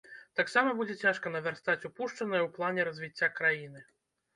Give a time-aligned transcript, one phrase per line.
[0.39, 3.91] Таксама будзе цяжка навярстаць упушчанае ў плане развіцця краіны.